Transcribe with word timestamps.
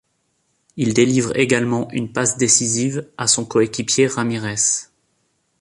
Il 0.77 0.95
délivre 0.95 1.37
également 1.37 1.87
une 1.91 2.11
passe 2.11 2.35
décisive 2.35 3.07
à 3.19 3.27
son 3.27 3.45
coéquipier 3.45 4.07
Ramires. 4.07 4.57